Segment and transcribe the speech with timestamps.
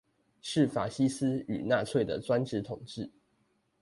[0.41, 3.11] 是法西斯與納粹的專權統治